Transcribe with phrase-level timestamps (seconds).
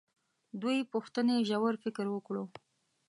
[0.61, 2.43] دوې پوښتنې ژور فکر وکړو.